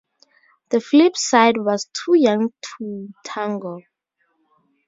[0.69, 3.83] The flip side was Too Young to Tango.